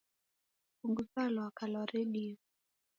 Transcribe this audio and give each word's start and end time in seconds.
Punguza 0.79 1.21
lwaka 1.33 1.63
lwa 1.71 1.83
redio 1.93 2.35